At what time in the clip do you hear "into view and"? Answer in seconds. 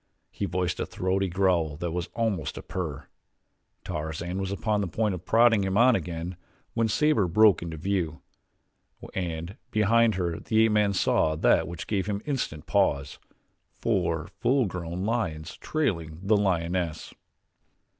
7.61-9.57